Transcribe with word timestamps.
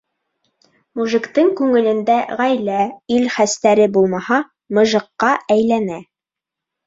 Мужиктың 0.99 1.49
күңелендә 1.59 2.15
ғаилә, 2.39 2.79
ил 3.17 3.29
хәстәре 3.35 3.87
булмаһа, 3.97 4.41
мыжыҡҡа 4.79 5.29
әйләнә. 5.57 6.01